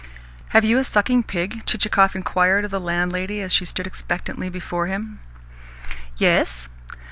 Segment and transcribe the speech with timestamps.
[0.49, 4.87] "Have you a sucking pig?" Chichikov inquired of the landlady as she stood expectantly before
[4.87, 5.19] him.
[6.17, 6.69] "Yes."